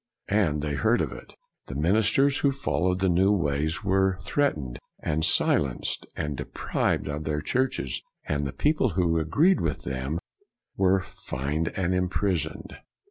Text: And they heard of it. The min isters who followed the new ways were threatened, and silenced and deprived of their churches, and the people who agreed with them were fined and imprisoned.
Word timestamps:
And 0.31 0.63
they 0.63 0.73
heard 0.73 0.99
of 0.99 1.11
it. 1.11 1.35
The 1.67 1.75
min 1.75 1.95
isters 1.97 2.39
who 2.39 2.51
followed 2.51 3.01
the 3.01 3.07
new 3.07 3.31
ways 3.31 3.83
were 3.83 4.17
threatened, 4.23 4.79
and 5.03 5.23
silenced 5.23 6.07
and 6.15 6.35
deprived 6.35 7.07
of 7.07 7.23
their 7.23 7.39
churches, 7.39 8.01
and 8.25 8.47
the 8.47 8.51
people 8.51 8.93
who 8.97 9.19
agreed 9.19 9.61
with 9.61 9.83
them 9.83 10.17
were 10.75 11.01
fined 11.01 11.67
and 11.75 11.93
imprisoned. 11.93 12.77